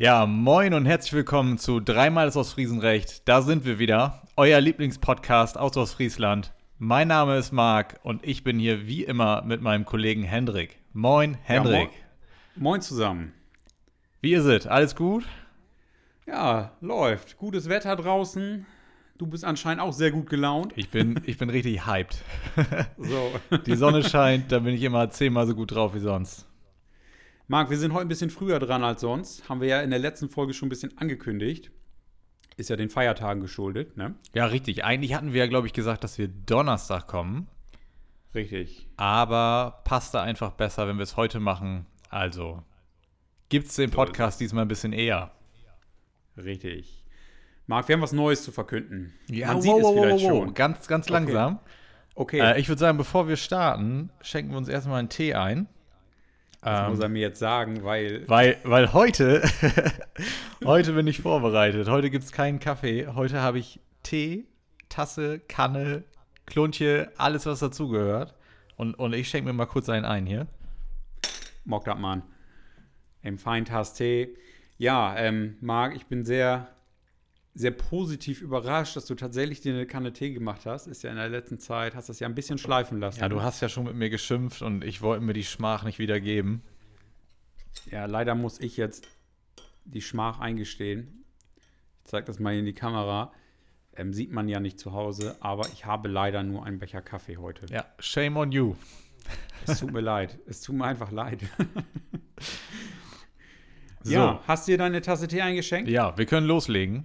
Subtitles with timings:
[0.00, 3.26] Ja, moin und herzlich willkommen zu Dreimal ist aus Friesenrecht.
[3.28, 6.52] Da sind wir wieder, euer Lieblingspodcast aus Ostfriesland.
[6.78, 10.78] Mein Name ist Marc und ich bin hier wie immer mit meinem Kollegen Hendrik.
[10.92, 11.90] Moin, Hendrik.
[11.90, 11.98] Ja,
[12.54, 12.62] moin.
[12.62, 13.32] moin zusammen.
[14.20, 14.68] Wie ist es?
[14.68, 15.24] Alles gut?
[16.28, 17.36] Ja, läuft.
[17.36, 18.66] Gutes Wetter draußen.
[19.18, 20.74] Du bist anscheinend auch sehr gut gelaunt.
[20.76, 22.22] Ich bin, ich bin richtig hyped.
[22.98, 23.32] so.
[23.66, 26.47] Die Sonne scheint, da bin ich immer zehnmal so gut drauf wie sonst.
[27.50, 29.48] Marc, wir sind heute ein bisschen früher dran als sonst.
[29.48, 31.70] Haben wir ja in der letzten Folge schon ein bisschen angekündigt.
[32.58, 34.16] Ist ja den Feiertagen geschuldet, ne?
[34.34, 34.84] Ja, richtig.
[34.84, 37.48] Eigentlich hatten wir ja, glaube ich, gesagt, dass wir Donnerstag kommen.
[38.34, 38.86] Richtig.
[38.98, 41.86] Aber passt da einfach besser, wenn wir es heute machen.
[42.10, 42.62] Also,
[43.48, 45.30] gibt es den Podcast diesmal ein bisschen eher.
[46.36, 47.02] Richtig.
[47.66, 49.14] Marc, wir haben was Neues zu verkünden.
[49.30, 50.54] Ja, Man wow, sieht wow, es vielleicht wow, schon.
[50.54, 51.60] Ganz, ganz langsam.
[52.14, 52.42] Okay.
[52.42, 52.56] okay.
[52.56, 55.66] Äh, ich würde sagen, bevor wir starten, schenken wir uns erstmal einen Tee ein.
[56.68, 58.28] Das ähm, muss er mir jetzt sagen, weil.
[58.28, 59.42] Weil, weil heute,
[60.64, 61.88] heute bin ich vorbereitet.
[61.88, 63.06] Heute gibt es keinen Kaffee.
[63.06, 64.44] Heute habe ich Tee,
[64.90, 66.04] Tasse, Kanne,
[66.44, 68.34] Kluntje, alles, was dazugehört.
[68.76, 70.46] Und, und ich schenke mir mal kurz einen ein hier.
[71.64, 72.22] Mock das, Mann.
[73.22, 74.36] Im Feintass Tee.
[74.76, 76.68] Ja, ähm, Marc, ich bin sehr
[77.54, 80.86] sehr positiv überrascht, dass du tatsächlich dir eine Kanne Tee gemacht hast.
[80.86, 83.20] Ist ja in der letzten Zeit, hast das ja ein bisschen schleifen lassen.
[83.20, 85.98] Ja, du hast ja schon mit mir geschimpft und ich wollte mir die Schmach nicht
[85.98, 86.62] wiedergeben.
[87.90, 89.08] Ja, leider muss ich jetzt
[89.84, 91.24] die Schmach eingestehen.
[92.04, 93.32] Ich zeige das mal in die Kamera.
[93.96, 97.38] Ähm, sieht man ja nicht zu Hause, aber ich habe leider nur einen Becher Kaffee
[97.38, 97.66] heute.
[97.72, 98.76] Ja, shame on you.
[99.66, 100.38] Es tut mir leid.
[100.46, 101.40] Es tut mir einfach leid.
[104.02, 104.12] so.
[104.12, 105.90] Ja, hast du dir deine Tasse Tee eingeschenkt?
[105.90, 107.04] Ja, wir können loslegen.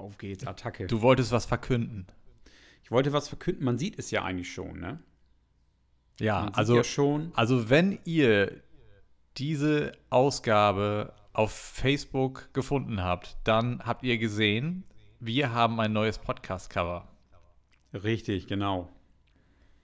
[0.00, 0.86] Auf geht's, Attacke.
[0.86, 2.06] Du wolltest was verkünden.
[2.82, 3.64] Ich wollte was verkünden.
[3.64, 4.98] Man sieht es ja eigentlich schon, ne?
[6.18, 7.32] Ja, also, ja schon.
[7.34, 8.62] also wenn ihr
[9.36, 14.84] diese Ausgabe auf Facebook gefunden habt, dann habt ihr gesehen,
[15.18, 17.06] wir haben ein neues Podcast-Cover.
[17.92, 18.88] Richtig, genau.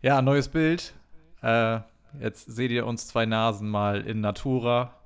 [0.01, 0.95] Ja, neues Bild.
[1.43, 1.81] Äh,
[2.21, 4.99] jetzt seht ihr uns zwei Nasen mal in Natura.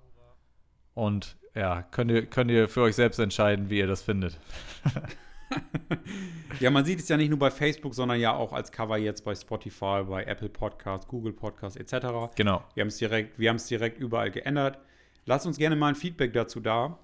[0.95, 4.39] Und ja, könnt ihr, könnt ihr für euch selbst entscheiden, wie ihr das findet.
[6.61, 9.25] ja, man sieht es ja nicht nur bei Facebook, sondern ja auch als Cover jetzt
[9.25, 12.35] bei Spotify, bei Apple Podcasts, Google Podcasts etc.
[12.37, 12.65] Genau.
[12.75, 14.79] Wir haben es direkt, direkt überall geändert.
[15.27, 16.99] Lasst uns gerne mal ein Feedback dazu da.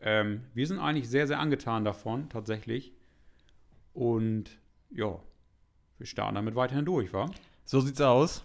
[0.00, 2.92] Ähm, wir sind eigentlich sehr, sehr angetan davon, tatsächlich.
[3.94, 4.58] Und
[4.90, 5.18] ja,
[5.98, 7.28] wir starten damit weiterhin durch, wa?
[7.64, 8.44] So sieht's aus.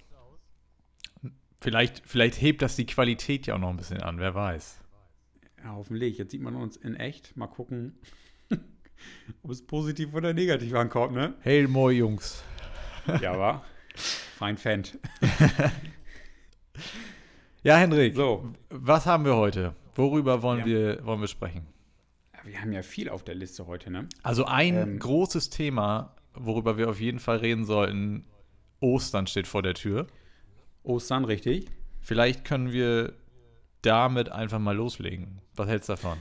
[1.62, 4.83] Vielleicht, vielleicht hebt das die Qualität ja auch noch ein bisschen an, wer weiß.
[5.64, 6.18] Ja, hoffentlich.
[6.18, 7.38] Jetzt sieht man uns in echt.
[7.38, 7.98] Mal gucken,
[9.44, 11.36] ob es positiv oder negativ ankommt, ne?
[11.44, 12.44] Hail more Jungs.
[13.22, 13.64] ja, war.
[13.96, 14.84] Fein Fan.
[17.64, 18.16] ja, Hendrik.
[18.16, 18.52] So.
[18.70, 19.74] Was haben wir heute?
[19.96, 20.66] Worüber wollen, ja.
[20.66, 21.68] wir, wollen wir sprechen?
[22.44, 24.10] Wir haben ja viel auf der Liste heute, ne?
[24.22, 28.26] Also ein ähm, großes Thema, worüber wir auf jeden Fall reden sollten,
[28.82, 30.08] Ostern steht vor der Tür.
[30.84, 31.68] Ostern, richtig.
[32.02, 33.14] Vielleicht können wir
[33.84, 35.40] damit einfach mal loslegen.
[35.56, 36.18] Was hältst du davon?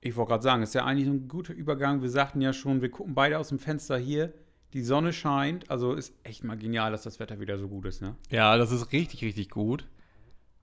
[0.00, 2.02] Ich wollte gerade sagen, es ist ja eigentlich ein guter Übergang.
[2.02, 4.32] Wir sagten ja schon, wir gucken beide aus dem Fenster hier.
[4.74, 5.70] Die Sonne scheint.
[5.70, 8.14] Also ist echt mal genial, dass das Wetter wieder so gut ist, ne?
[8.30, 9.88] Ja, das ist richtig, richtig gut.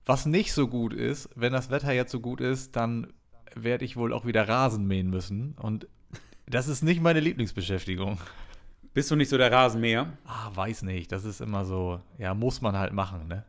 [0.04, 3.12] Was nicht so gut ist, wenn das Wetter jetzt so gut ist, dann
[3.54, 5.54] werde ich wohl auch wieder Rasen mähen müssen.
[5.60, 5.88] Und
[6.46, 8.18] das ist nicht meine Lieblingsbeschäftigung.
[8.94, 10.12] Bist du nicht so der Rasenmäher?
[10.26, 11.10] Ah, weiß nicht.
[11.10, 13.44] Das ist immer so, ja, muss man halt machen, ne?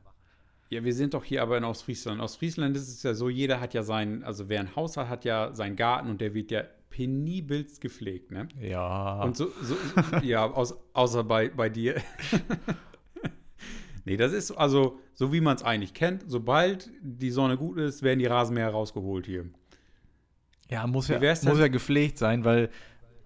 [0.73, 2.17] Ja, wir sind doch hier aber in Ostfriesland.
[2.17, 5.07] In Ostfriesland ist es ja so, jeder hat ja sein, also wer ein Haus hat,
[5.07, 8.47] hat ja seinen Garten und der wird ja penibelst gepflegt, ne?
[8.59, 9.21] Ja.
[9.23, 9.75] Und so, so
[10.23, 12.01] ja, aus, außer bei, bei dir.
[14.05, 16.23] nee, das ist also so, wie man es eigentlich kennt.
[16.27, 19.45] Sobald die Sonne gut ist, werden die Rasenmäher rausgeholt hier.
[20.69, 22.69] Ja, muss ja, muss ja gepflegt sein, weil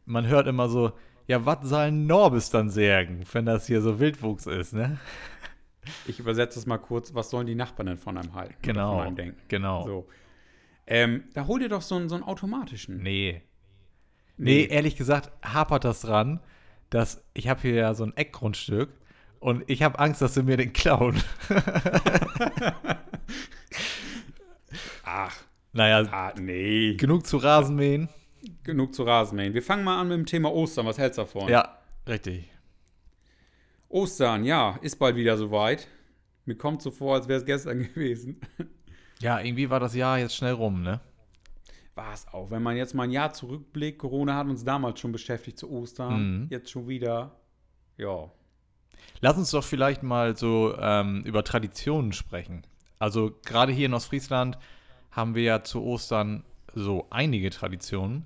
[0.06, 0.92] man hört immer so,
[1.28, 4.98] ja, was soll Norbis dann sägen, wenn das hier so Wildwuchs ist, ne?
[6.06, 7.14] Ich übersetze es mal kurz.
[7.14, 8.56] Was sollen die Nachbarn denn von einem halten?
[8.62, 8.98] Genau.
[8.98, 9.42] Von einem denken?
[9.48, 9.86] Genau.
[9.86, 10.08] So.
[10.86, 13.02] Ähm, da hol dir doch so einen, so einen automatischen.
[13.04, 13.42] Nee.
[14.38, 14.64] nee.
[14.64, 16.40] Nee, ehrlich gesagt hapert das dran,
[16.90, 18.90] dass ich habe hier ja so ein Eckgrundstück
[19.40, 21.22] und ich habe Angst, dass sie mir den klauen.
[25.04, 25.36] Ach.
[25.74, 26.96] Naja, ah, nee.
[26.96, 28.10] genug zu Rasenmähen.
[28.64, 29.54] Genug zu Rasenmähen.
[29.54, 30.86] Wir fangen mal an mit dem Thema Ostern.
[30.86, 31.50] Was hältst du davon?
[31.50, 32.50] Ja, richtig.
[33.90, 35.88] Ostern, ja, ist bald wieder soweit.
[36.46, 38.40] Mir kommt so vor, als wäre es gestern gewesen.
[39.20, 41.00] Ja, irgendwie war das Jahr jetzt schnell rum, ne?
[41.96, 42.52] War es auch.
[42.52, 46.42] Wenn man jetzt mal ein Jahr zurückblickt, Corona hat uns damals schon beschäftigt zu Ostern.
[46.42, 46.48] Mhm.
[46.50, 47.40] Jetzt schon wieder.
[47.98, 48.30] Ja.
[49.22, 52.64] Lass uns doch vielleicht mal so ähm, über Traditionen sprechen.
[53.00, 54.58] Also gerade hier in Ostfriesland
[55.12, 56.44] haben wir ja zu Ostern
[56.76, 58.26] so einige Traditionen.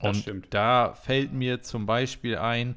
[0.00, 0.46] Das Und stimmt.
[0.50, 2.74] da fällt mir zum Beispiel ein,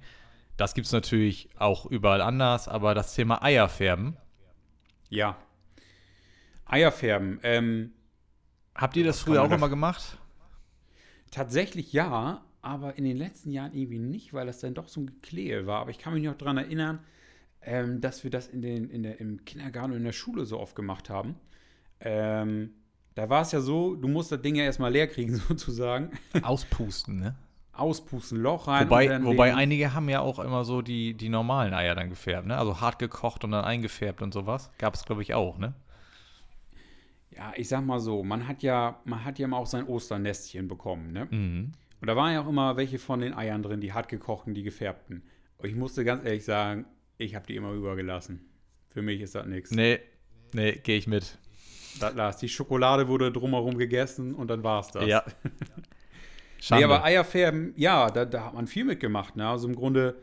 [0.57, 4.17] das gibt es natürlich auch überall anders, aber das Thema Eierfärben.
[5.09, 5.37] Ja.
[6.65, 7.39] Eierfärben.
[7.43, 7.93] Ähm,
[8.75, 10.17] Habt ihr das früher auch immer gemacht?
[11.33, 15.07] tatsächlich ja, aber in den letzten Jahren irgendwie nicht, weil das dann doch so ein
[15.07, 15.81] Geklehe war.
[15.81, 16.99] Aber ich kann mich noch daran erinnern,
[17.61, 20.59] ähm, dass wir das in den, in der, im Kindergarten und in der Schule so
[20.59, 21.35] oft gemacht haben.
[21.99, 22.73] Ähm,
[23.15, 26.11] da war es ja so, du musst das Ding ja erstmal leer kriegen, sozusagen.
[26.41, 27.35] Auspusten, ne?
[27.73, 28.83] Auspusten, Loch rein.
[28.83, 32.09] und Wobei, dann wobei einige haben ja auch immer so die, die normalen Eier dann
[32.09, 32.57] gefärbt, ne?
[32.57, 34.71] Also hart gekocht und dann eingefärbt und sowas.
[34.77, 35.73] Gab es, glaube ich, auch, ne?
[37.31, 40.67] Ja, ich sag mal so, man hat ja, man hat ja mal auch sein Osternestchen
[40.67, 41.27] bekommen, ne?
[41.31, 41.71] Mhm.
[41.99, 44.63] Und da waren ja auch immer welche von den Eiern drin, die hart gekochten, die
[44.63, 45.23] gefärbten.
[45.57, 46.85] Und ich musste ganz ehrlich sagen,
[47.17, 48.45] ich habe die immer übergelassen.
[48.89, 49.71] Für mich ist das nichts.
[49.71, 49.99] Nee,
[50.53, 51.37] nee, gehe ich mit.
[51.99, 52.37] Das las.
[52.37, 55.07] Die Schokolade wurde drumherum gegessen und dann war's das.
[55.07, 55.23] Ja.
[56.71, 56.85] Nee, Schande.
[56.85, 59.35] aber Eierfärben, ja, da, da hat man viel mitgemacht.
[59.35, 59.47] Ne?
[59.47, 60.15] Also im Grunde,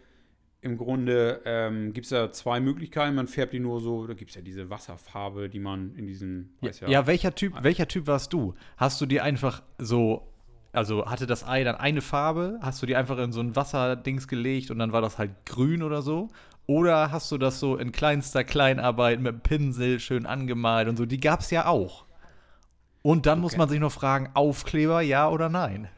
[0.63, 3.15] im Grunde ähm, gibt es ja zwei Möglichkeiten.
[3.15, 6.55] Man färbt die nur so, da gibt es ja diese Wasserfarbe, die man in diesen,
[6.61, 8.55] Ja, weiß ja, welcher Typ, welcher Typ warst du?
[8.77, 10.27] Hast du dir einfach so,
[10.73, 12.59] also hatte das Ei dann eine Farbe?
[12.63, 15.83] Hast du die einfach in so ein Wasserdings gelegt und dann war das halt grün
[15.83, 16.29] oder so?
[16.67, 21.05] Oder hast du das so in kleinster Kleinarbeit mit dem Pinsel schön angemalt und so?
[21.05, 22.07] Die gab es ja auch.
[23.03, 23.59] Und dann muss Okay.
[23.59, 25.89] man sich noch fragen, Aufkleber, ja oder nein?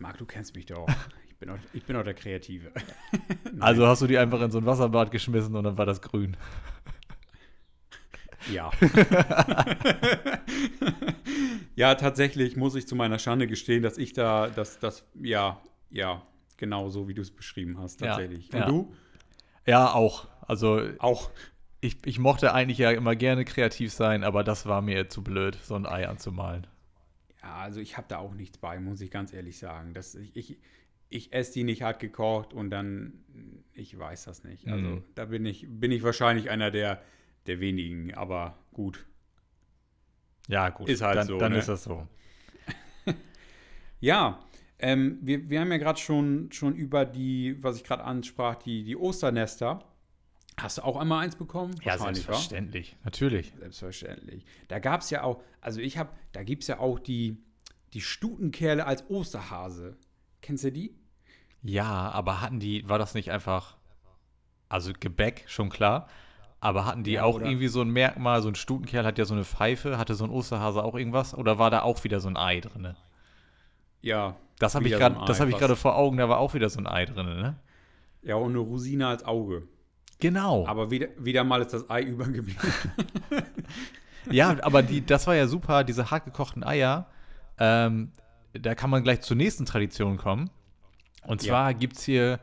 [0.00, 0.86] Marc, du kennst mich doch.
[1.32, 2.70] Ich bin auch, ich bin auch der Kreative.
[3.60, 6.36] Also hast du die einfach in so ein Wasserbad geschmissen und dann war das grün.
[8.50, 8.70] Ja.
[11.76, 15.60] ja, tatsächlich muss ich zu meiner Schande gestehen, dass ich da, dass das, ja,
[15.90, 16.22] ja,
[16.56, 18.50] genau so, wie du es beschrieben hast, Ja, tatsächlich.
[18.52, 18.66] Und ja.
[18.66, 18.94] du?
[19.66, 20.28] Ja, auch.
[20.40, 21.30] Also Auch.
[21.80, 25.58] ich, ich mochte eigentlich ja immer gerne kreativ sein, aber das war mir zu blöd,
[25.62, 26.66] so ein Ei anzumalen.
[27.42, 29.94] Ja, also ich habe da auch nichts bei, muss ich ganz ehrlich sagen.
[29.94, 30.58] Das, ich, ich,
[31.08, 33.24] ich esse die nicht hart gekocht und dann,
[33.72, 34.68] ich weiß das nicht.
[34.68, 35.04] Also Mhm.
[35.14, 37.02] da bin ich, bin ich wahrscheinlich einer der,
[37.46, 39.06] der wenigen, aber gut.
[40.48, 40.88] Ja, gut.
[40.88, 41.58] Ist halt dann, so, Dann ne?
[41.58, 42.06] ist das so.
[44.00, 44.40] Ja,
[44.78, 48.84] ähm, wir, wir haben ja gerade schon, schon über die, was ich gerade ansprach, die,
[48.84, 49.84] die Osternester.
[50.62, 51.74] Hast du auch einmal eins bekommen?
[51.82, 52.96] Ja, selbstverständlich.
[53.04, 53.52] Natürlich.
[53.58, 54.44] Selbstverständlich.
[54.68, 57.38] Da gab es ja auch, also ich habe, da gibt es ja auch die,
[57.92, 59.96] die Stutenkerle als Osterhase.
[60.42, 60.94] Kennst du die?
[61.62, 63.76] Ja, aber hatten die, war das nicht einfach,
[64.68, 66.08] also Gebäck, schon klar,
[66.60, 69.24] aber hatten die Ja, auch oder- irgendwie so ein Merkmal, so ein Stutenkerl hat ja
[69.24, 72.28] so eine Pfeife, hatte so ein Osterhase auch irgendwas oder war da auch wieder so
[72.28, 72.94] ein Ei drin?
[74.02, 74.36] Ja.
[74.58, 76.86] Das habe ich gerade, so ich gerade vor Augen, da war auch wieder so ein
[76.86, 77.58] Ei drin, ne?
[78.22, 79.66] Ja, und eine Rosine als Auge.
[80.20, 80.66] Genau.
[80.66, 82.60] Aber wieder, wieder mal ist das Ei übergeblieben.
[84.30, 87.06] Ja, aber die, das war ja super, diese hartgekochten Eier.
[87.58, 88.12] Ähm,
[88.52, 90.50] da kann man gleich zur nächsten Tradition kommen.
[91.26, 91.48] Und Ja.
[91.50, 92.38] zwar gibt es hier,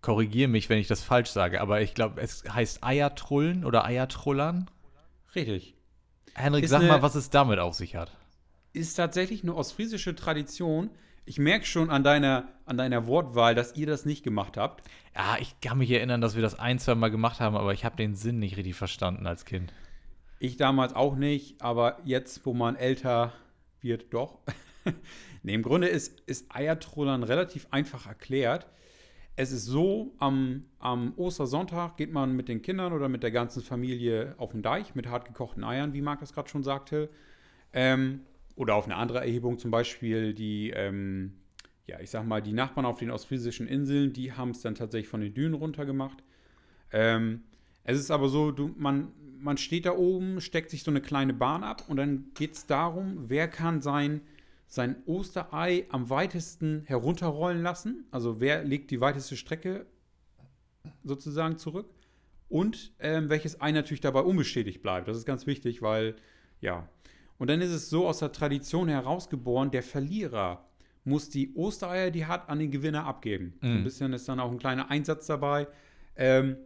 [0.00, 4.70] korrigiere mich, wenn ich das falsch sage, aber ich glaube, es heißt Eiertrullen oder Eiertrullern.
[5.34, 5.74] Richtig.
[6.34, 8.16] Henrik, Ist sag eine- mal, was es damit auf sich hat.
[8.72, 10.90] Ist tatsächlich eine ostfriesische Tradition.
[11.26, 14.84] Ich merke schon an deiner, an deiner Wortwahl, dass ihr das nicht gemacht habt.
[15.14, 17.84] Ja, ich kann mich erinnern, dass wir das ein, zwei Mal gemacht haben, aber ich
[17.84, 19.72] habe den Sinn nicht richtig verstanden als Kind.
[20.38, 23.32] Ich damals auch nicht, aber jetzt, wo man älter
[23.80, 24.38] wird, doch.
[25.42, 28.66] nee, im Grunde ist, ist Eiertrollern relativ einfach erklärt.
[29.36, 33.62] Es ist so, am, am Ostersonntag geht man mit den Kindern oder mit der ganzen
[33.62, 37.08] Familie auf den Deich mit hart gekochten Eiern, wie Marc das gerade schon sagte.
[37.72, 38.20] Ähm,
[38.56, 41.34] oder auf eine andere Erhebung, zum Beispiel die, ähm,
[41.86, 45.08] ja, ich sag mal, die Nachbarn auf den ostfriesischen Inseln, die haben es dann tatsächlich
[45.08, 46.22] von den Dünen runter gemacht.
[46.92, 47.42] Ähm,
[47.82, 51.34] es ist aber so, du, man, man steht da oben, steckt sich so eine kleine
[51.34, 54.22] Bahn ab und dann geht es darum, wer kann sein,
[54.66, 58.06] sein Osterei am weitesten herunterrollen lassen.
[58.10, 59.86] Also wer legt die weiteste Strecke
[61.02, 61.88] sozusagen zurück.
[62.48, 65.08] Und ähm, welches Ei natürlich dabei unbestätigt bleibt.
[65.08, 66.14] Das ist ganz wichtig, weil,
[66.60, 66.88] ja.
[67.38, 70.64] Und dann ist es so aus der Tradition herausgeboren, der Verlierer
[71.04, 73.54] muss die Ostereier, die er hat, an den Gewinner abgeben.
[73.60, 73.84] So ein Mhm.
[73.84, 75.66] bisschen ist dann auch ein kleiner Einsatz dabei.
[76.16, 76.56] Ähm,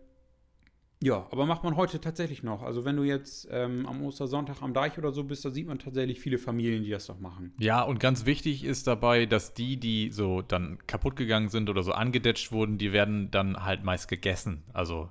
[1.02, 2.62] ja, aber macht man heute tatsächlich noch.
[2.62, 5.78] Also wenn du jetzt ähm, am Ostersonntag am Deich oder so bist, da sieht man
[5.78, 7.52] tatsächlich viele Familien, die das doch machen.
[7.60, 11.82] Ja, und ganz wichtig ist dabei, dass die, die so dann kaputt gegangen sind oder
[11.84, 14.64] so angedetscht wurden, die werden dann halt meist gegessen.
[14.72, 15.08] Also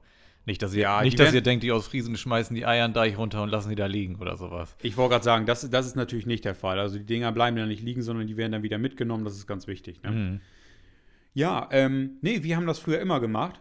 [0.48, 2.86] nicht, dass ihr, Ja, nicht, dass werden- ihr denkt, die aus Friesen schmeißen die Eier
[2.86, 4.76] in den Deich runter und lassen die da liegen oder sowas.
[4.82, 6.80] Ich wollte gerade sagen, das, das ist natürlich nicht der Fall.
[6.80, 9.24] Also die Dinger bleiben dann nicht liegen, sondern die werden dann wieder mitgenommen.
[9.26, 10.02] Das ist ganz wichtig.
[10.04, 10.12] Ne?
[10.12, 10.42] Mhm.
[11.34, 13.60] Ja, ähm, nee, wir haben das früher immer gemacht.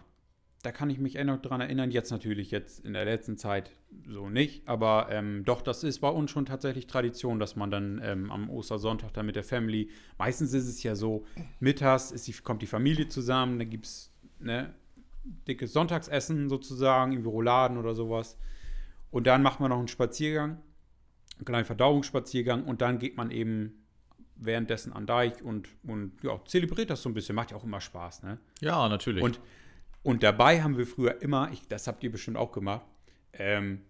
[0.62, 1.92] da kann ich mich noch dran erinnern.
[1.92, 3.70] Jetzt natürlich, jetzt in der letzten Zeit
[4.08, 4.66] so nicht.
[4.66, 8.50] Aber ähm, doch, das ist bei uns schon tatsächlich Tradition, dass man dann ähm, am
[8.50, 11.24] Ostersonntag dann mit der Family, meistens ist es ja so,
[11.60, 14.74] mittags die, kommt die Familie zusammen, dann gibt es ne,
[15.46, 18.38] dickes Sonntagsessen sozusagen, irgendwie Rouladen oder sowas.
[19.10, 20.62] Und dann macht man noch einen Spaziergang,
[21.36, 23.84] einen kleinen Verdauungsspaziergang und dann geht man eben
[24.36, 27.34] währenddessen an Deich und, und ja, zelebriert das so ein bisschen.
[27.34, 28.38] Macht ja auch immer Spaß, ne?
[28.60, 29.22] Ja, natürlich.
[29.22, 29.40] Und,
[30.02, 32.84] und dabei haben wir früher immer, ich, das habt ihr bestimmt auch gemacht,
[33.32, 33.82] ähm,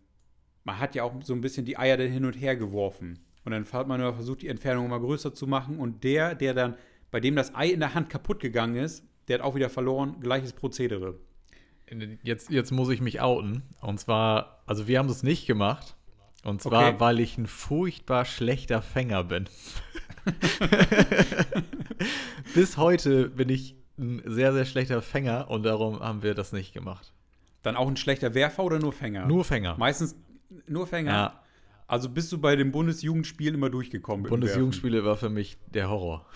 [0.64, 3.20] man hat ja auch so ein bisschen die Eier dann hin und her geworfen.
[3.44, 5.78] Und dann hat man nur versucht, die Entfernung immer größer zu machen.
[5.78, 6.74] Und der, der dann,
[7.12, 10.16] bei dem das Ei in der Hand kaputt gegangen ist, der hat auch wieder verloren.
[10.20, 11.20] Gleiches Prozedere.
[12.22, 13.62] Jetzt, jetzt muss ich mich outen.
[13.80, 15.94] Und zwar, also wir haben das nicht gemacht.
[16.44, 17.00] Und zwar, Okay.
[17.00, 19.48] weil ich ein furchtbar schlechter Fänger bin.
[22.54, 26.72] Bis heute bin ich ein sehr, sehr schlechter Fänger und darum haben wir das nicht
[26.72, 27.12] gemacht.
[27.62, 29.26] Dann auch ein schlechter Werfer oder nur Fänger?
[29.26, 29.76] Nur Fänger.
[29.78, 30.14] Meistens
[30.68, 31.12] nur Fänger.
[31.12, 31.42] Ja,
[31.86, 34.26] Also bist du bei den Bundesjugendspielen immer durchgekommen?
[34.28, 36.26] Bundesjugendspiele war für mich der Horror.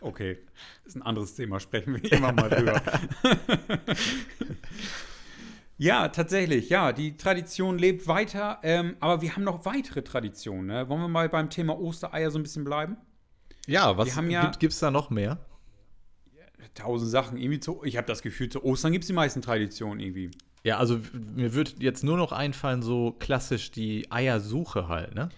[0.00, 0.38] Okay,
[0.84, 2.80] ist ein anderes Thema, sprechen wir immer mal drüber.
[5.78, 10.66] ja, tatsächlich, ja, die Tradition lebt weiter, ähm, aber wir haben noch weitere Traditionen.
[10.66, 10.88] Ne?
[10.88, 12.96] Wollen wir mal beim Thema Ostereier so ein bisschen bleiben?
[13.66, 15.38] Ja, was ja- gibt es da noch mehr?
[16.74, 17.38] Tausend Sachen.
[17.38, 20.30] Irgendwie zu, ich habe das Gefühl, zu Ostern gibt es die meisten Traditionen irgendwie.
[20.64, 25.28] Ja, also mir wird jetzt nur noch einfallen, so klassisch die Eiersuche halt, ne?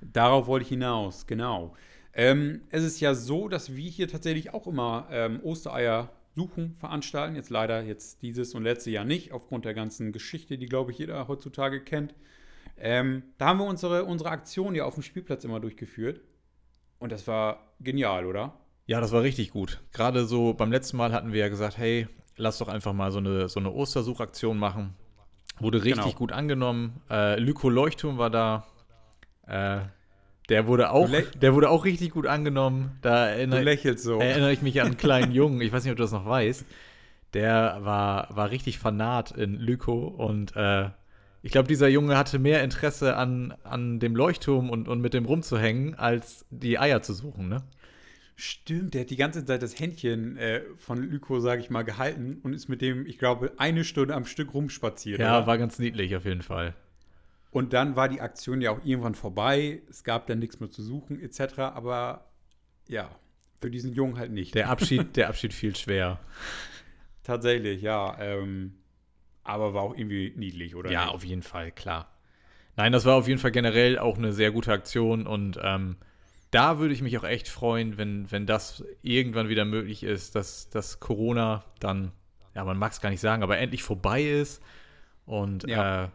[0.00, 1.74] Darauf wollte ich hinaus, genau.
[2.20, 7.34] Ähm, es ist ja so, dass wir hier tatsächlich auch immer ähm, Ostereier suchen, veranstalten.
[7.34, 10.98] Jetzt leider jetzt dieses und letzte Jahr nicht, aufgrund der ganzen Geschichte, die, glaube ich,
[10.98, 12.14] jeder heutzutage kennt.
[12.76, 16.20] Ähm, da haben wir unsere, unsere Aktion ja auf dem Spielplatz immer durchgeführt.
[16.98, 18.52] Und das war genial, oder?
[18.84, 19.80] Ja, das war richtig gut.
[19.94, 23.18] Gerade so beim letzten Mal hatten wir ja gesagt, hey, lass doch einfach mal so
[23.18, 24.94] eine, so eine Ostersuchaktion machen.
[25.58, 26.18] Wurde richtig Genau.
[26.18, 27.00] gut angenommen.
[27.08, 28.66] Äh, Lyko Leuchtturm war da.
[29.46, 29.80] Äh,
[30.50, 31.08] der wurde auch,
[31.40, 32.98] der wurde auch richtig gut angenommen.
[33.00, 34.18] Da Du erinnere, lächelst so.
[34.18, 36.66] erinnere ich mich an einen kleinen Jungen, ich weiß nicht, ob du das noch weißt.
[37.32, 40.90] Der war, war richtig fanat in Lyko und äh,
[41.42, 45.24] ich glaube, dieser Junge hatte mehr Interesse an, an dem Leuchtturm und, und mit dem
[45.24, 47.62] rumzuhängen, als die Eier zu suchen, ne?
[48.34, 52.38] Stimmt, der hat die ganze Zeit das Händchen äh, von Lyko, sage ich mal, gehalten
[52.42, 55.20] und ist mit dem, ich glaube, eine Stunde am Stück rumspaziert.
[55.20, 55.46] Ja, oder?
[55.46, 56.74] war ganz niedlich auf jeden Fall.
[57.50, 59.82] Und dann war die Aktion ja auch irgendwann vorbei.
[59.90, 61.58] Es gab dann nichts mehr zu suchen, etc.
[61.58, 62.26] Aber
[62.88, 63.10] ja,
[63.60, 64.54] für diesen Jungen halt nicht.
[64.54, 66.20] Der Abschied, der Abschied fiel schwer.
[67.22, 68.16] Tatsächlich, ja.
[68.20, 68.74] Ähm,
[69.42, 70.90] aber war auch irgendwie niedlich, oder?
[70.90, 71.14] Ja, nicht?
[71.14, 72.10] auf jeden Fall, klar.
[72.76, 75.96] Nein, das war auf jeden Fall generell auch eine sehr gute Aktion und ähm,
[76.50, 80.70] da würde ich mich auch echt freuen, wenn, wenn das irgendwann wieder möglich ist, dass,
[80.70, 82.12] dass Corona dann,
[82.54, 84.62] ja, man mag es gar nicht sagen, aber endlich vorbei ist
[85.26, 86.04] und Ja.
[86.04, 86.08] äh,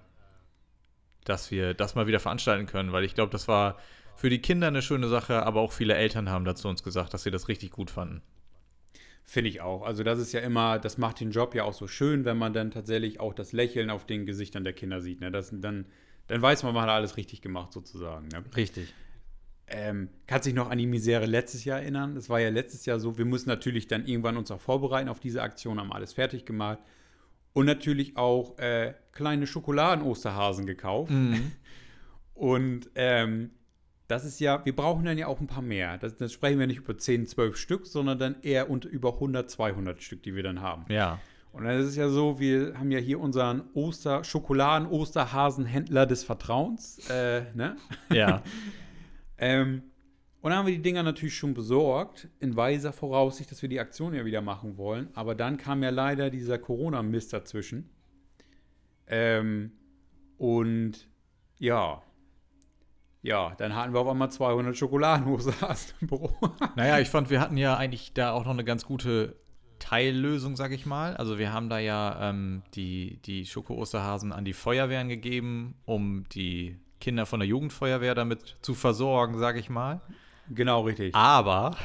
[1.26, 3.78] dass wir das mal wieder veranstalten können, weil ich glaube, das war
[4.16, 7.24] für die Kinder eine schöne Sache, aber auch viele Eltern haben dazu uns gesagt, dass
[7.24, 8.22] sie das richtig gut fanden.
[9.26, 9.82] Finde ich auch.
[9.84, 12.54] Also das ist ja immer, das macht den Job ja auch so schön, wenn man
[12.54, 15.20] dann tatsächlich auch das Lächeln auf den Gesichtern der Kinder sieht.
[15.20, 15.32] Ne?
[15.32, 15.88] Das, dann,
[16.28, 18.28] dann weiß man, man hat alles richtig gemacht, sozusagen.
[18.28, 18.44] Ne?
[18.56, 18.94] Richtig.
[19.68, 22.14] Ähm, kannst dich noch an die Misere letztes Jahr erinnern?
[22.14, 23.18] Das war ja letztes Jahr so.
[23.18, 26.80] Wir mussten natürlich dann irgendwann uns auch vorbereiten auf diese Aktion, haben alles fertig gemacht.
[27.56, 31.12] Und natürlich auch äh, kleine Schokoladen-Osterhasen gekauft.
[31.12, 31.54] Mhm.
[32.34, 33.52] Und ähm,
[34.10, 35.98] das ist ja, wir brauchen dann ja auch ein paar mehr.
[35.98, 39.50] Das, das sprechen wir nicht über 10, 12 Stück, sondern dann eher unter, über 100,
[39.50, 40.84] 200 Stück, die wir dann haben.
[40.90, 41.20] Ja.
[41.54, 47.10] Und dann ist es ja so, wir haben ja hier unseren Oster, Schokoladen-Osterhasen-Händler des Vertrauens.
[47.10, 47.78] Äh, ne?
[48.12, 48.44] Ja.
[49.38, 49.84] Ähm,
[50.46, 53.80] und dann haben wir die Dinger natürlich schon besorgt, in weiser Voraussicht, dass wir die
[53.80, 55.10] Aktion ja wieder machen wollen.
[55.16, 57.90] Aber dann kam ja leider dieser Corona-Mist dazwischen.
[59.08, 59.72] Ähm,
[60.38, 61.08] und
[61.58, 62.04] ja.
[63.24, 65.56] Ja, dann hatten wir auf einmal 200 Schokoladenhosen
[66.02, 66.32] im Büro.
[66.76, 69.38] Naja, ich fand, wir hatten ja eigentlich da auch noch eine ganz gute
[69.80, 71.18] Teillösung, sag ich mal.
[71.18, 76.78] Also wir haben da ja ähm, die, die Schoko-Osterhasen an die Feuerwehren gegeben, um die
[77.02, 80.02] Kinder von der Jugendfeuerwehr damit zu versorgen, sag ich mal.
[80.50, 81.14] Genau, richtig.
[81.16, 81.76] Aber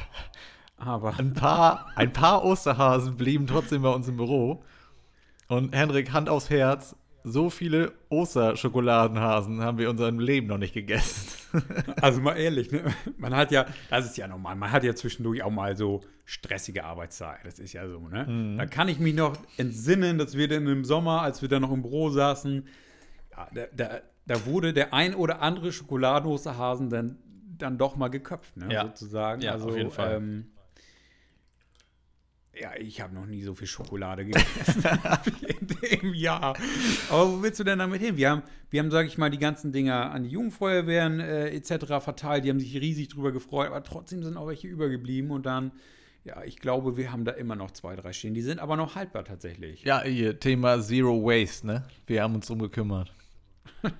[0.77, 4.63] Aber ein paar, ein paar Osterhasen blieben trotzdem bei uns im Büro.
[5.47, 10.73] Und Henrik, Hand aufs Herz, so viele Osterschokoladenhasen haben wir in unserem Leben noch nicht
[10.73, 11.37] gegessen.
[12.01, 12.81] Also mal ehrlich, ne?
[13.17, 16.85] man hat ja, das ist ja normal, man hat ja zwischendurch auch mal so stressige
[16.85, 18.55] Arbeitstage, das ist ja so, ne?
[18.57, 21.73] Da kann ich mich noch entsinnen, dass wir dann im Sommer, als wir dann noch
[21.73, 22.65] im Büro saßen,
[23.31, 27.17] ja, da, da, da wurde der ein oder andere Schokoladenhosterhasen dann,
[27.61, 28.71] dann doch mal geköpft, ne?
[28.71, 28.83] Ja.
[28.85, 29.41] sozusagen.
[29.41, 30.15] Ja, also, auf jeden Fall.
[30.15, 30.51] Ähm,
[32.59, 34.83] Ja, ich habe noch nie so viel Schokolade gegessen
[35.47, 36.57] in dem Jahr.
[37.09, 38.17] Aber wo willst du denn damit hin?
[38.17, 42.03] Wir haben, wir haben sage ich mal, die ganzen Dinger an die Jugendfeuerwehren äh, etc.
[42.03, 42.43] verteilt.
[42.43, 45.31] Die haben sich riesig drüber gefreut, aber trotzdem sind auch welche übergeblieben.
[45.31, 45.71] Und dann,
[46.25, 48.33] ja, ich glaube, wir haben da immer noch zwei, drei stehen.
[48.33, 49.83] Die sind aber noch haltbar tatsächlich.
[49.83, 51.87] Ja, hier, Thema Zero Waste, ne?
[52.05, 53.13] Wir haben uns drum gekümmert.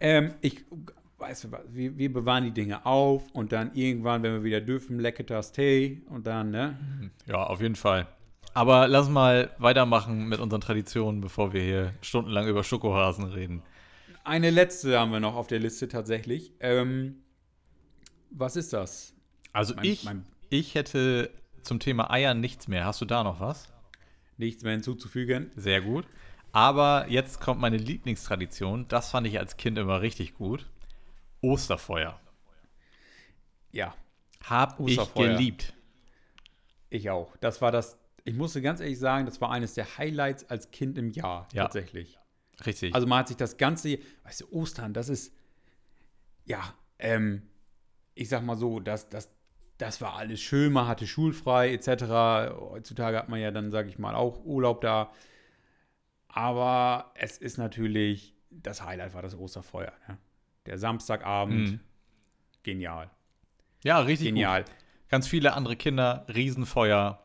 [0.00, 0.64] ähm, ich,
[1.18, 4.60] weißt du was, wir, wir, bewahren die Dinge auf und dann irgendwann, wenn wir wieder
[4.60, 6.78] dürfen, lecket das Tee und dann, ne?
[7.26, 8.06] Ja, auf jeden Fall.
[8.54, 13.62] Aber lass mal weitermachen mit unseren Traditionen, bevor wir hier stundenlang über Schokohasen reden.
[14.24, 16.52] Eine letzte haben wir noch auf der Liste tatsächlich.
[16.60, 17.22] Ähm,
[18.30, 19.14] was ist das?
[19.52, 21.30] Also mein, ich, mein ich hätte
[21.62, 22.84] zum Thema Eier nichts mehr.
[22.84, 23.72] Hast du da noch was?
[24.36, 25.50] Nichts mehr hinzuzufügen.
[25.56, 26.06] Sehr gut.
[26.52, 28.86] Aber jetzt kommt meine Lieblingstradition.
[28.88, 30.66] Das fand ich als Kind immer richtig gut.
[31.40, 32.20] Osterfeuer.
[33.70, 33.94] Ja.
[34.44, 35.30] Hab Osterfeuer.
[35.30, 35.74] ich geliebt.
[36.90, 37.36] Ich auch.
[37.38, 40.98] Das war das, ich musste ganz ehrlich sagen, das war eines der Highlights als Kind
[40.98, 41.48] im Jahr.
[41.52, 41.64] Ja.
[41.64, 42.18] Tatsächlich.
[42.64, 42.94] Richtig.
[42.94, 45.32] Also man hat sich das ganze, weißt du, Ostern, das ist,
[46.44, 47.42] ja, ähm,
[48.14, 49.30] ich sag mal so, das, das,
[49.76, 51.88] das war alles schön, man hatte schulfrei etc.
[52.58, 55.12] Heutzutage hat man ja dann, sag ich mal, auch Urlaub da.
[56.26, 59.92] Aber es ist natürlich, das Highlight war das Osterfeuer.
[60.08, 60.18] Ne?
[60.68, 61.80] Der Samstagabend, mhm.
[62.62, 63.10] genial.
[63.82, 64.64] Ja, richtig genial.
[64.64, 64.72] Gut.
[65.08, 67.24] Ganz viele andere Kinder, Riesenfeuer.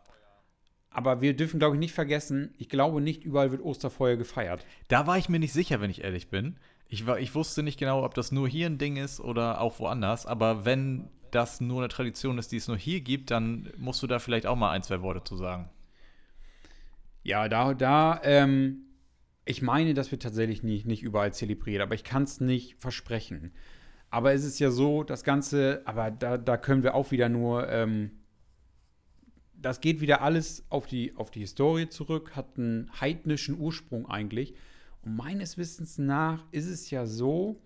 [0.89, 4.65] Aber wir dürfen, glaube ich, nicht vergessen, ich glaube, nicht überall wird Osterfeuer gefeiert.
[4.87, 6.57] Da war ich mir nicht sicher, wenn ich ehrlich bin.
[6.87, 9.79] Ich, war, ich wusste nicht genau, ob das nur hier ein Ding ist oder auch
[9.79, 10.25] woanders.
[10.25, 14.07] Aber wenn das nur eine Tradition ist, die es nur hier gibt, dann musst du
[14.07, 15.69] da vielleicht auch mal ein, zwei Worte zu sagen.
[17.23, 18.85] Ja, da, da, ähm,
[19.45, 23.51] ich meine, das wird tatsächlich nicht, nicht überall zelebriert, aber ich kann es nicht versprechen.
[24.09, 27.67] Aber es ist ja so, das Ganze, aber da, da können wir auch wieder nur,
[27.69, 28.11] ähm,
[29.53, 34.53] das geht wieder alles auf die, auf die Historie zurück, hat einen heidnischen Ursprung eigentlich.
[35.01, 37.61] Und meines Wissens nach ist es ja so,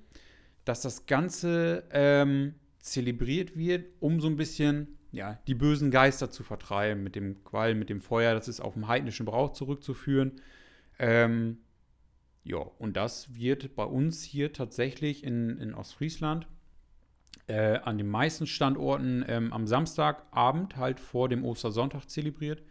[0.63, 6.44] dass das Ganze ähm, zelebriert wird, um so ein bisschen ja, die bösen Geister zu
[6.44, 8.34] vertreiben mit dem Qualm, mit dem Feuer.
[8.34, 10.42] Das ist auf den heidnischen Brauch zurückzuführen.
[11.00, 11.58] Ähm,
[12.48, 16.48] ja, und das wird bei uns hier tatsächlich in, in Ostfriesland
[17.48, 22.64] äh, an den meisten Standorten ähm, am Samstagabend halt vor dem Ostersonntag zelebriert.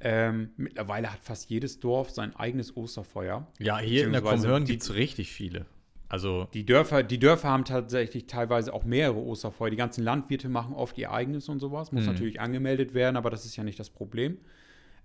[0.00, 3.46] Ähm, mittlerweile hat fast jedes Dorf sein eigenes Osterfeuer.
[3.58, 5.66] Ja, hier in der Kommune gibt es richtig viele.
[6.08, 9.70] Also die Dörfer, die Dörfer haben tatsächlich teilweise auch mehrere Osterfeuer.
[9.70, 11.92] Die ganzen Landwirte machen oft ihr eigenes und sowas.
[11.92, 12.12] Muss mhm.
[12.12, 14.38] natürlich angemeldet werden, aber das ist ja nicht das Problem.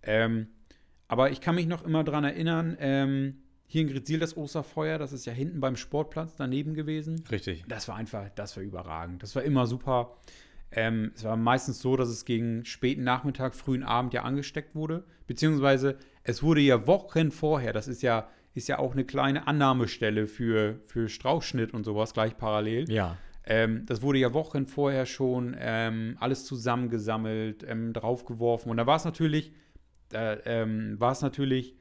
[0.01, 0.47] Ähm,
[1.07, 5.11] aber ich kann mich noch immer daran erinnern, ähm, hier in Gritzil das Osterfeuer, das
[5.11, 7.23] ist ja hinten beim Sportplatz daneben gewesen.
[7.31, 7.63] Richtig.
[7.67, 9.23] Das war einfach, das war überragend.
[9.23, 10.17] Das war immer super.
[10.71, 15.03] Ähm, es war meistens so, dass es gegen späten Nachmittag, frühen Abend ja angesteckt wurde.
[15.27, 20.27] Beziehungsweise es wurde ja Wochen vorher, das ist ja, ist ja auch eine kleine Annahmestelle
[20.27, 22.89] für, für Strauchschnitt und sowas gleich parallel.
[22.89, 23.17] Ja.
[23.45, 28.71] Ähm, das wurde ja Wochen vorher schon ähm, alles zusammengesammelt, ähm, draufgeworfen.
[28.71, 29.53] Und da war es natürlich,
[30.09, 31.75] da ähm, war es natürlich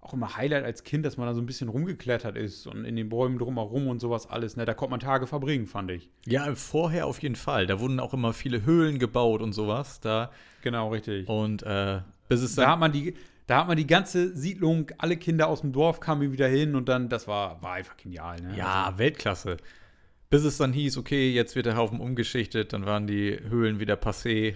[0.00, 2.96] auch immer Highlight als Kind, dass man da so ein bisschen rumgeklettert ist und in
[2.96, 4.56] den Bäumen drumherum und sowas alles.
[4.56, 4.64] Ne?
[4.64, 6.08] Da konnte man Tage verbringen, fand ich.
[6.26, 7.66] Ja, vorher auf jeden Fall.
[7.66, 10.00] Da wurden auch immer viele Höhlen gebaut und sowas.
[10.00, 10.30] Da.
[10.62, 11.28] Genau, richtig.
[11.28, 12.54] Und äh, bis es.
[12.54, 13.14] Da hat man die.
[13.46, 16.88] Da hat man die ganze Siedlung, alle Kinder aus dem Dorf kamen wieder hin und
[16.88, 18.40] dann, das war, war einfach genial.
[18.40, 18.56] Ne?
[18.56, 19.56] Ja, also, Weltklasse.
[20.28, 23.94] Bis es dann hieß, okay, jetzt wird der Haufen umgeschichtet, dann waren die Höhlen wieder
[23.94, 24.54] passé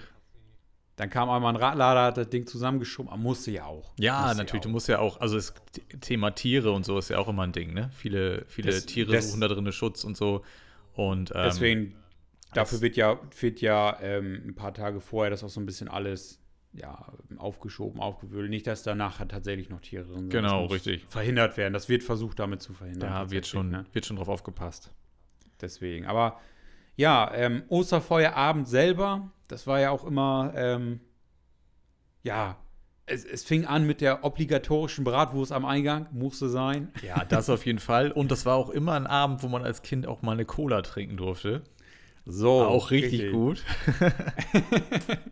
[0.96, 3.11] dann kam einmal ein Radlader, hat das Ding zusammengeschoben.
[3.11, 3.92] Man musste ja auch.
[3.98, 4.64] Ja, musste natürlich.
[4.64, 5.54] Ja du musst ja auch, also das
[6.00, 7.90] Thema Tiere und so ist ja auch immer ein Ding, ne?
[7.94, 10.44] Viele, viele das, Tiere das, suchen da drin Schutz und so.
[10.92, 11.94] Und, ähm, deswegen,
[12.52, 15.88] dafür wird ja, wird ja ähm, ein paar Tage vorher das auch so ein bisschen
[15.88, 16.40] alles
[16.72, 18.50] ja, aufgeschoben, aufgewühlt.
[18.50, 20.30] Nicht, dass danach tatsächlich noch Tiere drin sind.
[20.30, 21.04] Genau, richtig.
[21.09, 21.72] Verhindert werden.
[21.72, 23.11] Das wird versucht, damit zu verhindern.
[23.11, 23.85] Da wird schon, ne?
[23.92, 24.92] wird schon drauf aufgepasst.
[25.61, 26.07] Deswegen.
[26.07, 26.40] Aber
[26.96, 31.00] ja, ähm, Osterfeuerabend selber das war ja auch immer, ähm,
[32.22, 32.57] ja,
[33.07, 36.90] es, es, fing an mit der obligatorischen Bratwurst am Eingang, musste sein.
[37.02, 38.11] Ja, das auf jeden Fall.
[38.11, 40.80] Und das war auch immer ein Abend, wo man als Kind auch mal eine Cola
[40.80, 41.62] trinken durfte.
[42.24, 42.62] So.
[42.62, 43.33] Auch richtig, richtig.
[43.33, 43.62] gut.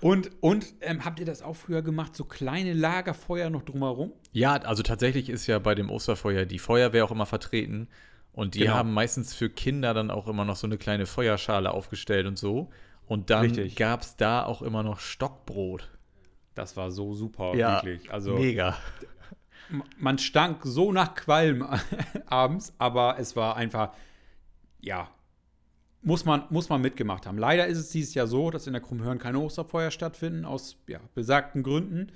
[0.00, 4.12] und und ähm, habt ihr das auch früher gemacht, so kleine Lagerfeuer noch drumherum?
[4.32, 7.86] Ja, also tatsächlich ist ja bei dem Osterfeuer die Feuerwehr auch immer vertreten.
[8.32, 8.74] Und die genau.
[8.74, 12.70] haben meistens für Kinder dann auch immer noch so eine kleine Feuerschale aufgestellt und so.
[13.06, 15.90] Und dann gab es da auch immer noch Stockbrot.
[16.54, 18.12] Das war so super, ja, wirklich.
[18.12, 18.76] Also, mega.
[19.98, 21.66] Man stank so nach Qualm
[22.26, 23.92] abends, aber es war einfach,
[24.80, 25.08] ja,
[26.02, 27.38] muss man, muss man mitgemacht haben.
[27.38, 31.00] Leider ist es dieses Jahr so, dass in der Krummhörn keine Osterfeuer stattfinden, aus ja,
[31.14, 32.12] besagten Gründen.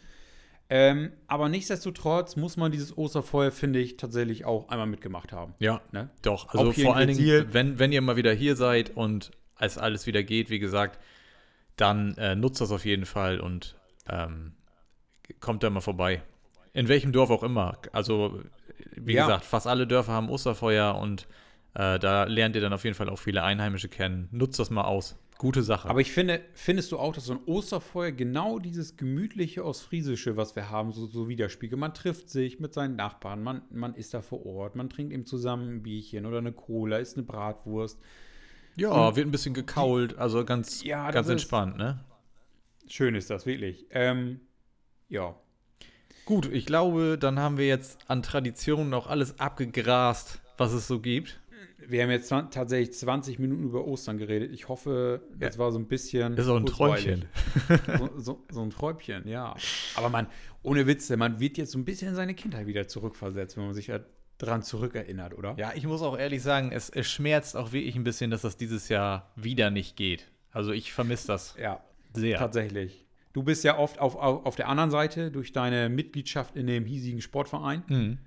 [0.77, 5.55] Ähm, aber nichtsdestotrotz muss man dieses Osterfeuer, finde ich, tatsächlich auch einmal mitgemacht haben.
[5.61, 6.11] Ja, Ne?
[6.23, 6.49] doch.
[6.49, 7.07] Also vor allen.
[7.15, 10.99] Dingen, wenn, wenn ihr mal wieder hier seid und als alles wieder geht, wie gesagt,
[11.77, 13.77] dann äh, nutzt das auf jeden Fall und
[14.09, 14.55] ähm,
[15.39, 16.23] kommt da mal vorbei.
[16.73, 17.79] In welchem Dorf auch immer.
[17.93, 18.41] Also,
[18.97, 19.27] wie Ja.
[19.27, 21.29] gesagt, fast alle Dörfer haben Osterfeuer und
[21.75, 24.29] äh, da lernt ihr dann auf jeden Fall auch viele Einheimische kennen.
[24.33, 25.17] Nutzt das mal aus.
[25.39, 25.89] Gute Sache.
[25.89, 30.55] Aber ich finde, findest du auch, dass so ein Osterfeuer genau dieses gemütliche Ostfriesische, was
[30.55, 31.79] wir haben, so, so widerspiegelt?
[31.79, 35.27] Man trifft sich mit seinen Nachbarn, man, man ist da vor Ort, man trinkt eben
[35.27, 37.99] zusammen ein Bierchen oder eine Cola, isst eine Bratwurst.
[38.77, 42.05] ja, wird ein bisschen gekault, also ganz, Ja, ganz entspannt, ne?
[42.87, 43.87] Schön ist das, wirklich.
[43.91, 44.41] Ähm,
[45.09, 45.35] ja.
[46.27, 51.01] Gut, ich glaube, dann haben wir jetzt an Traditionen auch alles abgegrast, was es so
[51.01, 51.41] gibt.
[51.89, 54.53] Wir haben jetzt tatsächlich 20 Minuten über Ostern geredet.
[54.53, 56.37] Ich hoffe, das war so ein bisschen.
[56.37, 56.67] Das ist auch ein.
[56.67, 57.25] Träumchen.
[57.99, 59.55] So, so, so ein Träumchen, ja.
[59.97, 60.27] Aber man,
[60.63, 63.75] ohne Witze, man wird jetzt so ein bisschen in seine Kindheit wieder zurückversetzt, wenn man
[63.75, 64.01] sich ja
[64.39, 65.55] dran zurückerinnert, oder?
[65.59, 68.57] Ja, ich muss auch ehrlich sagen, es, es schmerzt auch wirklich ein bisschen, dass das
[68.57, 70.31] dieses Jahr wieder nicht geht.
[70.51, 72.39] Also ich vermisse das Ja, sehr.
[72.39, 73.07] tatsächlich.
[73.33, 76.85] Du bist ja oft auf, auf, auf der anderen Seite durch deine Mitgliedschaft in dem
[76.85, 77.83] hiesigen Sportverein.
[77.89, 78.19] Mhm.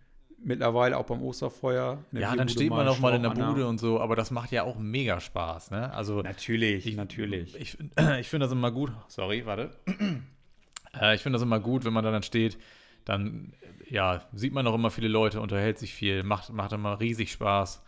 [0.43, 2.03] Mittlerweile auch beim Osterfeuer.
[2.11, 4.51] Ja, dann Bierbude steht man auch mal in der Bude und so, aber das macht
[4.51, 5.91] ja auch mega Spaß, ne?
[5.93, 7.55] Also Natürlich, natürlich.
[7.55, 7.77] ich,
[8.19, 8.91] ich finde das immer gut.
[9.07, 9.71] Sorry, warte.
[11.01, 12.57] äh, ich finde das immer gut, wenn man da dann steht,
[13.03, 13.53] dann
[13.89, 17.83] ja, sieht man auch immer viele Leute, unterhält sich viel, macht, macht immer riesig Spaß.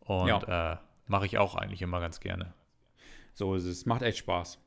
[0.00, 2.52] Und äh, mache ich auch eigentlich immer ganz gerne.
[3.34, 3.86] So ist es.
[3.86, 4.58] Macht echt Spaß.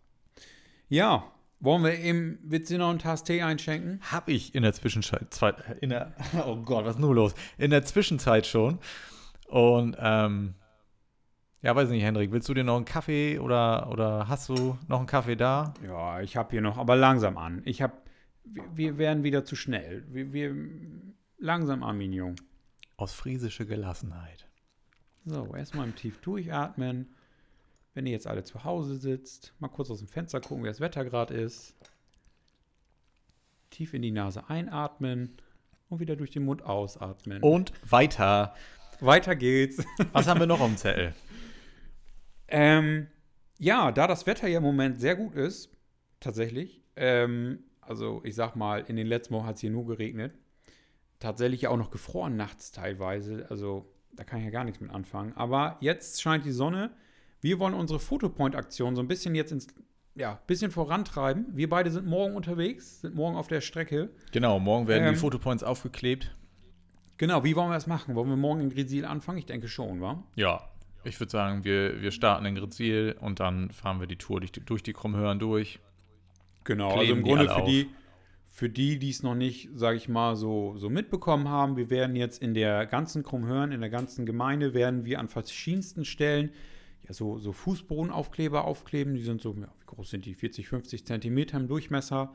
[0.89, 1.31] Ja,
[1.63, 4.02] wollen wir eben, willst du noch einen Tass Tee einschenken?
[4.12, 6.13] Hab ich in der Zwischenzeit, zwei, in der,
[6.45, 7.34] oh Gott, was ist nun los?
[7.58, 8.80] In der Zwischenzeit schon.
[9.47, 10.56] Und, ähm,
[11.62, 14.97] ja, weiß nicht, Hendrik, willst du dir noch einen Kaffee oder, oder hast du noch
[14.97, 15.73] einen Kaffee da?
[15.86, 17.62] Ja, ich habe hier noch, aber langsam an.
[17.63, 17.93] Ich habe,
[18.43, 20.06] wir, wir werden wieder zu schnell.
[20.10, 20.54] Wir, wir
[21.38, 22.36] langsam an, Mignon.
[22.97, 24.49] Aus friesische Gelassenheit.
[25.23, 27.15] So, erstmal im Tief durchatmen.
[27.93, 30.79] Wenn ihr jetzt alle zu Hause sitzt, mal kurz aus dem Fenster gucken, wie das
[30.79, 31.75] Wetter gerade ist.
[33.69, 35.38] Tief in die Nase einatmen
[35.89, 37.41] und wieder durch den Mund ausatmen.
[37.41, 38.56] Und weiter.
[38.99, 39.84] Weiter geht's.
[40.12, 41.13] Was haben wir noch dem Zettel?
[42.47, 43.08] Ähm,
[43.60, 45.69] ja, da das Wetter ja im Moment sehr gut ist,
[46.19, 50.34] tatsächlich, ähm, also ich sag mal, in den letzten Wochen hat es hier nur geregnet,
[51.19, 54.91] tatsächlich ja auch noch gefroren nachts teilweise, also da kann ich ja gar nichts mit
[54.91, 56.91] anfangen, aber jetzt scheint die Sonne.
[57.43, 59.67] Wir wollen unsere Fotopoint-Aktion so ein bisschen jetzt ins,
[60.15, 61.45] ja, bisschen vorantreiben.
[61.51, 64.12] Wir beide sind morgen unterwegs, sind morgen auf der Strecke.
[64.32, 66.34] Genau, morgen werden Ähm, die Fotopoints aufgeklebt.
[67.17, 68.15] Genau, wie wollen wir das machen?
[68.15, 69.39] Wollen wir morgen in Grisil anfangen?
[69.39, 70.23] Ich denke schon, wa?
[70.38, 70.69] Ja,
[71.03, 74.53] ich würde sagen, wir, wir starten in Grenzil und dann fahren wir die Tour durch
[74.53, 75.82] die, durch die Krummhören durch.
[76.63, 77.67] Genau, kleben also im Grunde für auf.
[77.67, 77.89] die,
[78.47, 82.15] für die, die es noch nicht, sage ich mal, so, so mitbekommen haben, wir werden
[82.15, 86.51] jetzt in der ganzen Krummhörn, in der ganzen Gemeinde, werden wir an verschiedensten Stellen
[87.07, 89.15] ja, so, so Fußbodenaufkleber aufkleben.
[89.15, 90.35] Die sind so, ja, wie groß sind die?
[90.35, 92.33] 40, 50 Zentimeter im Durchmesser.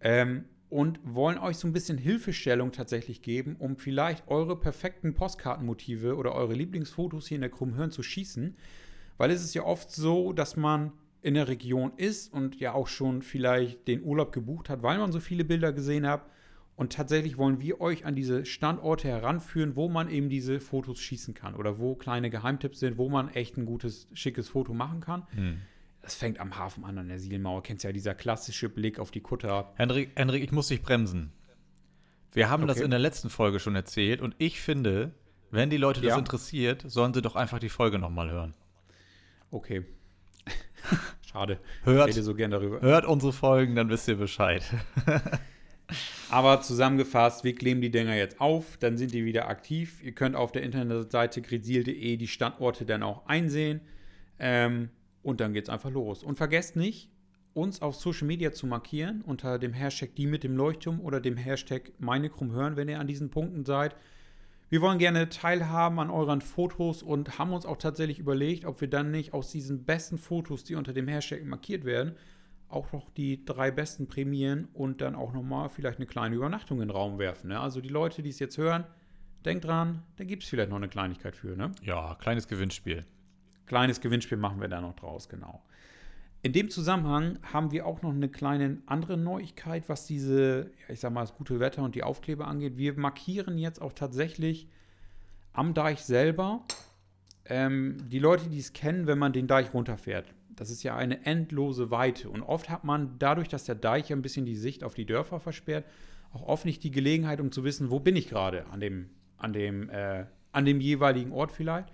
[0.00, 6.16] Ähm, und wollen euch so ein bisschen Hilfestellung tatsächlich geben, um vielleicht eure perfekten Postkartenmotive
[6.16, 8.56] oder eure Lieblingsfotos hier in der Krummhörn zu schießen.
[9.18, 10.92] Weil es ist ja oft so, dass man
[11.22, 15.12] in der Region ist und ja auch schon vielleicht den Urlaub gebucht hat, weil man
[15.12, 16.24] so viele Bilder gesehen hat.
[16.80, 21.34] Und tatsächlich wollen wir euch an diese Standorte heranführen, wo man eben diese Fotos schießen
[21.34, 25.24] kann oder wo kleine Geheimtipps sind, wo man echt ein gutes, schickes Foto machen kann.
[26.00, 27.62] Das fängt am Hafen an, an der Sielmauer.
[27.62, 29.74] Kennst ja dieser klassische Blick auf die Kutter.
[29.76, 31.32] Hendrik, Hendrik, ich muss dich bremsen.
[32.32, 32.86] Wir haben das Okay.
[32.86, 35.12] in der letzten Folge schon erzählt und ich finde,
[35.50, 36.18] wenn die Leute das Ja.
[36.18, 38.54] interessiert, sollen sie doch einfach die Folge nochmal hören.
[39.50, 39.84] Okay.
[41.30, 41.60] Schade.
[41.80, 42.80] Ich Hört, rede so gern darüber.
[42.80, 44.64] hört unsere Folgen, dann wisst ihr Bescheid.
[46.30, 50.02] Aber zusammengefasst, wir kleben die Dinger jetzt auf, dann sind die wieder aktiv.
[50.02, 53.80] Ihr könnt auf der Internetseite grisil.de die Standorte dann auch einsehen.
[54.38, 54.90] Ähm,
[55.22, 56.22] und dann geht's einfach los.
[56.22, 57.10] Und vergesst nicht,
[57.52, 61.36] uns auf Social Media zu markieren unter dem Hashtag die mit dem Leuchtturm oder dem
[61.36, 63.96] Hashtag meine Krumm hören, wenn ihr an diesen Punkten seid.
[64.68, 68.88] Wir wollen gerne teilhaben an euren Fotos und haben uns auch tatsächlich überlegt, ob wir
[68.88, 72.14] dann nicht aus diesen besten Fotos, die unter dem Hashtag markiert werden,
[72.70, 76.88] auch noch die drei besten prämieren und dann auch nochmal vielleicht eine kleine Übernachtung in
[76.88, 77.48] den Raum werfen.
[77.48, 77.60] Ne?
[77.60, 78.84] Also die Leute, die es jetzt hören,
[79.44, 81.56] denkt dran, da gibt es vielleicht noch eine Kleinigkeit für.
[81.56, 81.72] Ne?
[81.82, 83.04] Ja, kleines Gewinnspiel.
[83.66, 85.62] Kleines Gewinnspiel machen wir da noch draus, genau.
[86.42, 91.12] In dem Zusammenhang haben wir auch noch eine kleine andere Neuigkeit, was diese, ich sag
[91.12, 92.78] mal, das gute Wetter und die Aufkleber angeht.
[92.78, 94.68] Wir markieren jetzt auch tatsächlich
[95.52, 96.64] am Deich selber
[97.44, 100.32] ähm, die Leute, die es kennen, wenn man den Deich runterfährt.
[100.56, 102.28] Das ist ja eine endlose Weite.
[102.28, 105.40] Und oft hat man dadurch, dass der Deich ein bisschen die Sicht auf die Dörfer
[105.40, 105.84] versperrt,
[106.32, 109.52] auch oft nicht die Gelegenheit, um zu wissen, wo bin ich gerade an dem, an,
[109.52, 111.88] dem, äh, an dem jeweiligen Ort vielleicht.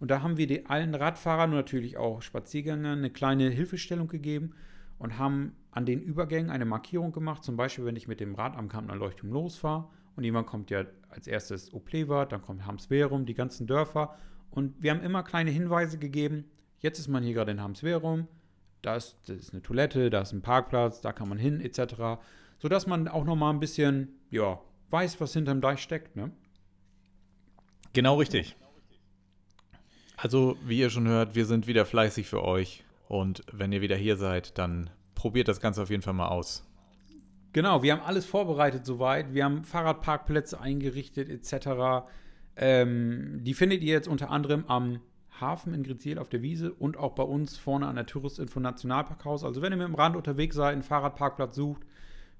[0.00, 4.54] Und da haben wir den, allen Radfahrern und natürlich auch Spaziergängern eine kleine Hilfestellung gegeben
[4.98, 7.44] und haben an den Übergängen eine Markierung gemacht.
[7.44, 10.84] Zum Beispiel, wenn ich mit dem Rad am Kampner Leuchtturm losfahre und jemand kommt ja
[11.08, 14.16] als erstes Oplewart, dann kommt Hamsverum, die ganzen Dörfer.
[14.50, 16.44] Und wir haben immer kleine Hinweise gegeben.
[16.82, 18.26] Jetzt ist man hier gerade in Hamsverum,
[18.82, 22.20] da ist, das ist eine Toilette, da ist ein Parkplatz, da kann man hin, etc.
[22.58, 26.32] Sodass man auch nochmal ein bisschen, ja, weiß, was hinterm Deich steckt, ne?
[27.92, 28.56] Genau richtig.
[30.16, 32.84] Also, wie ihr schon hört, wir sind wieder fleißig für euch.
[33.06, 36.66] Und wenn ihr wieder hier seid, dann probiert das Ganze auf jeden Fall mal aus.
[37.52, 39.34] Genau, wir haben alles vorbereitet soweit.
[39.34, 42.06] Wir haben Fahrradparkplätze eingerichtet etc.
[42.56, 45.00] Ähm, die findet ihr jetzt unter anderem am
[45.42, 49.44] Hafen in Griziel auf der Wiese und auch bei uns vorne an der Touristinfo Nationalparkhaus.
[49.44, 51.82] Also wenn ihr mit dem Rand unterwegs seid, einen Fahrradparkplatz sucht,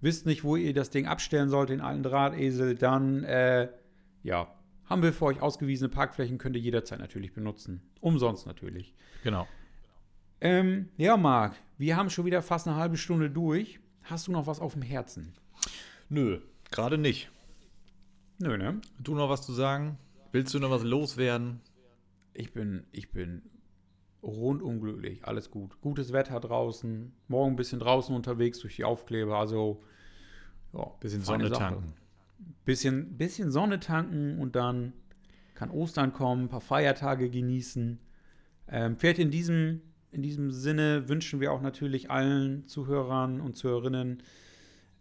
[0.01, 3.69] wisst nicht, wo ihr das Ding abstellen sollt, den alten Drahtesel, dann äh,
[4.23, 4.49] ja,
[4.87, 7.83] haben wir für euch ausgewiesene Parkflächen, könnt ihr jederzeit natürlich benutzen.
[8.01, 8.95] Umsonst natürlich.
[9.23, 9.47] Genau.
[10.41, 13.79] Ähm, ja, Marc, wir haben schon wieder fast eine halbe Stunde durch.
[14.05, 15.35] Hast du noch was auf dem Herzen?
[16.09, 17.31] Nö, gerade nicht.
[18.39, 18.81] Nö, ne?
[18.99, 19.99] Du noch was zu sagen?
[20.33, 21.61] Willst du noch was loswerden?
[22.35, 23.43] Ich bin, ich bin
[24.23, 25.25] rundum glücklich.
[25.25, 25.81] Alles gut.
[25.81, 27.13] Gutes Wetter draußen.
[27.29, 29.39] Morgen ein bisschen draußen unterwegs durch die Aufkleber.
[29.39, 29.83] Also,
[30.73, 30.85] ja.
[31.01, 31.59] Bisschen Sonne Sache.
[31.59, 31.95] tanken.
[32.65, 34.93] Bisschen, bisschen Sonne tanken und dann
[35.55, 37.99] kann Ostern kommen, ein paar Feiertage genießen.
[38.69, 44.23] Ähm, fährt in diesem in diesem Sinne wünschen wir auch natürlich allen Zuhörern und Zuhörerinnen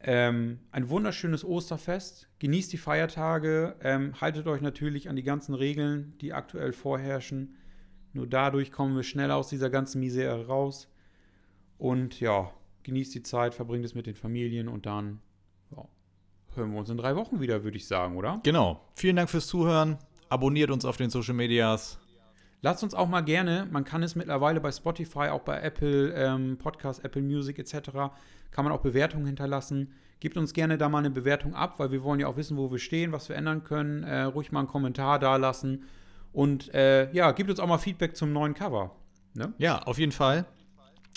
[0.03, 2.27] ähm, ein wunderschönes Osterfest.
[2.39, 7.55] Genießt die Feiertage, ähm, haltet euch natürlich an die ganzen Regeln, die aktuell vorherrschen.
[8.13, 10.89] Nur dadurch kommen wir schnell aus dieser ganzen Misere raus.
[11.77, 12.51] Und ja,
[12.83, 15.21] genießt die Zeit, verbringt es mit den Familien und dann
[15.75, 15.87] ja,
[16.55, 18.39] hören wir uns in drei Wochen wieder, würde ich sagen, oder?
[18.43, 18.81] Genau.
[18.93, 19.97] Vielen Dank fürs Zuhören.
[20.29, 22.00] Abonniert uns auf den Social Medias.
[22.63, 26.57] Lasst uns auch mal gerne, man kann es mittlerweile bei Spotify, auch bei Apple ähm,
[26.59, 27.89] Podcast, Apple Music etc.,
[28.51, 29.93] kann man auch Bewertungen hinterlassen.
[30.19, 32.71] Gebt uns gerne da mal eine Bewertung ab, weil wir wollen ja auch wissen, wo
[32.71, 34.03] wir stehen, was wir ändern können.
[34.03, 35.85] Äh, ruhig mal einen Kommentar da lassen.
[36.33, 38.91] Und äh, ja, gebt uns auch mal Feedback zum neuen Cover.
[39.33, 39.53] Ne?
[39.57, 40.45] Ja, auf jeden Fall.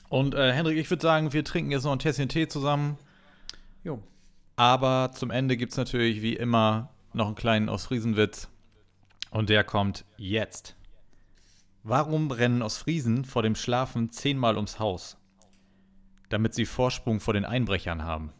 [0.08, 2.96] Und äh, Hendrik, ich würde sagen, wir trinken jetzt noch ein Tässchen Tee zusammen.
[3.82, 4.02] Jo.
[4.56, 8.48] Aber zum Ende gibt es natürlich wie immer noch einen kleinen Ostfriesenwitz.
[9.30, 10.76] Und der kommt jetzt.
[11.86, 15.18] Warum rennen Ostfriesen vor dem Schlafen zehnmal ums Haus?
[16.30, 18.32] Damit sie Vorsprung vor den Einbrechern haben.